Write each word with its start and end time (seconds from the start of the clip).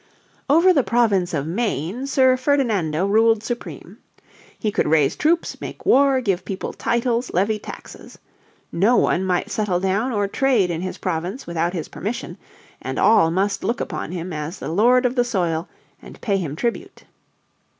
Over 0.49 0.73
the 0.73 0.81
Province 0.83 1.31
of 1.31 1.45
Maine, 1.45 2.07
Sir 2.07 2.35
Ferdinando 2.35 3.05
ruled 3.05 3.43
supreme. 3.43 3.99
He 4.57 4.71
could 4.71 4.87
raise 4.87 5.15
troops, 5.15 5.61
make 5.61 5.85
war, 5.85 6.21
give 6.21 6.43
people 6.43 6.73
titles, 6.73 7.29
levy 7.35 7.59
taxes. 7.59 8.17
No 8.71 8.95
one 8.97 9.23
might 9.23 9.51
settle 9.51 9.79
down 9.79 10.11
or 10.11 10.27
trade 10.27 10.71
in 10.71 10.81
his 10.81 10.97
province 10.97 11.45
without 11.45 11.73
his 11.73 11.87
permission, 11.87 12.39
and 12.81 12.97
all 12.97 13.29
must 13.29 13.63
look 13.63 13.79
upon 13.79 14.11
him 14.11 14.33
as 14.33 14.57
the 14.57 14.69
lord 14.69 15.05
of 15.05 15.13
the 15.13 15.23
soil 15.23 15.69
and 16.01 16.19
pay 16.19 16.37
him 16.37 16.55
tribute. 16.55 17.03